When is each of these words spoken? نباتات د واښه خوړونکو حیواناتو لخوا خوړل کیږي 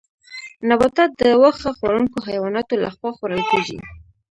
نباتات 0.69 1.11
د 1.19 1.23
واښه 1.41 1.71
خوړونکو 1.77 2.17
حیواناتو 2.27 2.73
لخوا 2.83 3.09
خوړل 3.17 3.41
کیږي 3.51 3.79